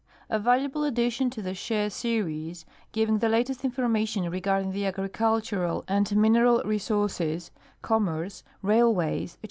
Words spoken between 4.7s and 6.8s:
the agricultural and mineral